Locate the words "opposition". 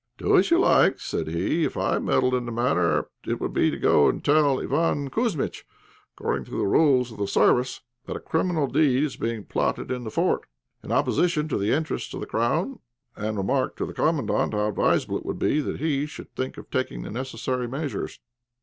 10.91-11.47